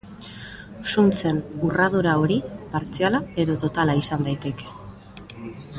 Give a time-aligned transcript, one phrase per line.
[0.93, 2.37] Zuntzen urradura hori
[2.73, 4.73] partziala edo totala izan daiteke.